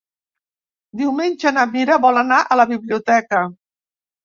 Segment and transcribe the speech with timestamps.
[1.01, 3.45] Diumenge na Mira vol anar a la biblioteca.